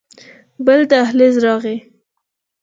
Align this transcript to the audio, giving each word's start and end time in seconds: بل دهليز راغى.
بل 0.59 0.83
دهليز 0.85 1.37
راغى. 1.45 1.91